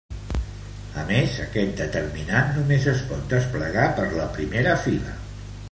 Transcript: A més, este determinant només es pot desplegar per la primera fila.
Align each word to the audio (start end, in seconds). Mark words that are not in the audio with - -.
A 1.01 1.03
més, 1.09 1.35
este 1.43 1.65
determinant 1.81 2.49
només 2.57 2.89
es 2.95 3.05
pot 3.13 3.21
desplegar 3.35 3.87
per 4.01 4.09
la 4.19 4.29
primera 4.39 4.77
fila. 4.89 5.17